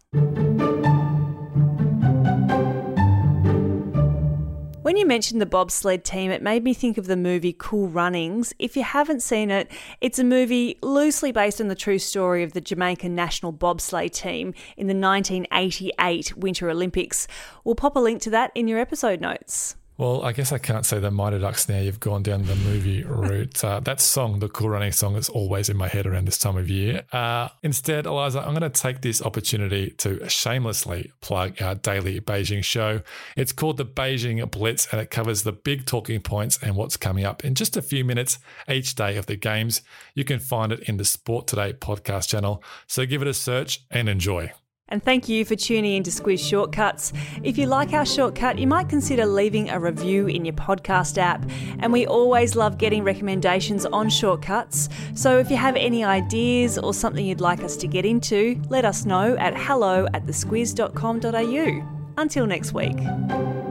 When 4.86 4.98
you 4.98 5.08
mentioned 5.08 5.42
the 5.42 5.48
bobsled 5.48 6.04
team, 6.04 6.30
it 6.30 6.44
made 6.44 6.63
me 6.63 6.75
think 6.75 7.00
of 7.00 7.08
the 7.08 7.18
movie 7.18 7.56
Cool 7.58 7.88
Runnings. 7.88 8.54
If 8.60 8.77
you 8.77 8.84
haven't 8.84 9.24
seen 9.24 9.50
it, 9.50 9.72
it's 10.00 10.20
a 10.20 10.24
movie 10.24 10.77
loosely 10.84 11.32
based 11.32 11.60
on 11.60 11.70
the 11.70 11.74
true 11.74 11.98
story 11.98 12.44
of 12.44 12.54
the 12.54 12.62
Jamaican 12.62 13.15
national 13.15 13.51
bobsleigh 13.51 14.12
team 14.12 14.54
in 14.77 14.86
the 14.86 14.94
1988 14.94 16.38
Winter 16.38 16.70
Olympics. 16.70 17.27
We'll 17.63 17.74
pop 17.74 17.96
a 17.96 18.00
link 18.00 18.22
to 18.22 18.30
that 18.30 18.51
in 18.54 18.68
your 18.68 18.77
episode 18.77 19.22
notes. 19.22 19.75
Well, 19.98 20.25
I 20.25 20.34
guess 20.34 20.52
I 20.52 20.58
can't 20.58 20.86
say 20.86 21.00
the 21.00 21.10
Mighty 21.10 21.40
Ducks 21.40 21.70
now. 21.70 21.80
You've 21.80 22.02
gone 22.02 22.22
down 22.22 22.44
the 22.44 22.56
movie 22.56 23.04
route. 23.08 23.64
Uh, 23.64 23.80
that 23.80 24.02
song, 24.02 24.40
the 24.40 24.50
Cool 24.50 24.70
Running 24.70 24.92
song, 24.92 25.16
is 25.16 25.30
always 25.30 25.70
in 25.70 25.78
my 25.78 25.88
head 25.88 26.06
around 26.06 26.25
this 26.25 26.38
time 26.38 26.58
of 26.58 26.70
year. 26.70 27.04
Uh, 27.14 27.48
instead, 27.64 28.06
Eliza, 28.06 28.42
I'm 28.42 28.54
going 28.54 28.70
to 28.70 28.70
take 28.70 29.00
this 29.00 29.22
opportunity 29.22 29.92
to 30.00 30.28
shamelessly 30.28 31.14
plug 31.22 31.62
our 31.62 31.75
daily 31.75 32.20
Beijing 32.20 32.62
show. 32.62 33.04
It's 33.38 33.54
called 33.54 33.78
the 33.78 33.86
Beijing 33.86 34.52
Blitz, 34.52 34.92
and 34.92 35.00
it 35.00 35.10
covers 35.10 35.44
the 35.44 35.54
big 35.54 35.86
talking 35.86 36.20
points 36.20 36.60
and 36.62 36.75
what's 36.75 36.98
coming 36.98 37.24
up 37.24 37.46
in 37.46 37.56
just 37.56 37.78
a 37.78 37.82
few 37.82 38.04
minutes 38.04 38.38
each 38.68 38.96
day 38.96 39.16
of 39.16 39.28
the 39.28 39.38
games. 39.38 39.82
You 40.14 40.25
can 40.25 40.40
find 40.40 40.74
it 40.74 40.82
in 40.90 40.98
the 40.98 41.06
Sport 41.06 41.48
Today 41.48 41.72
podcast 41.72 42.28
channel. 42.28 42.62
So 42.86 43.06
give 43.06 43.22
it 43.22 43.30
a 43.30 43.34
search 43.34 43.86
and 43.90 44.10
enjoy. 44.10 44.52
And 44.88 45.04
thank 45.04 45.27
you 45.27 45.46
for 45.46 45.56
tuning 45.56 45.96
in 45.96 46.04
to 46.04 46.12
Squiz 46.12 46.48
Shortcuts. 46.48 47.12
If 47.44 47.58
you 47.58 47.65
like 47.65 47.94
our 47.94 48.06
shortcut, 48.06 48.60
you 48.60 48.68
might 48.68 48.88
consider 48.88 49.25
leaving 49.25 49.72
a 49.72 49.80
review 49.80 50.27
in 50.27 50.46
your 50.46 50.54
podcast 50.54 51.18
app. 51.18 51.44
And 51.80 51.92
we 51.92 52.06
always 52.06 52.56
love 52.56 52.77
getting 52.77 53.04
recommendations 53.04 53.88
on 53.88 54.10
shortcuts. 54.10 54.89
So 55.15 55.39
if 55.39 55.50
you 55.50 55.58
have 55.58 55.75
any 55.75 56.04
ideas 56.04 56.77
or 56.77 56.94
something 56.94 57.25
you'd 57.25 57.42
like 57.42 57.63
us 57.63 57.75
to 57.77 57.88
get 57.88 58.06
into, 58.06 58.62
let 58.70 58.86
us 58.86 59.06
know 59.06 59.36
at 59.38 59.58
hello 59.58 60.08
at 60.13 60.27
thesquiz.com.au. 60.27 61.92
Until 62.18 62.46
next 62.46 62.74
week. 62.74 63.64